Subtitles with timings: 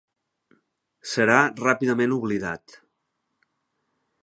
[1.09, 2.77] Serà ràpidament oblidat.